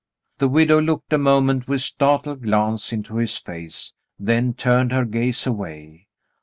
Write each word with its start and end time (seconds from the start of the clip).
The 0.39 0.47
widow 0.47 0.81
looked 0.81 1.13
a 1.13 1.19
moment 1.19 1.67
with 1.67 1.81
startled 1.81 2.41
glance 2.41 2.91
into 2.91 3.17
his 3.17 3.37
face, 3.37 3.93
then 4.17 4.55
turned 4.55 4.91
her 4.91 5.05
gaze 5.05 5.45
away. 5.45 6.07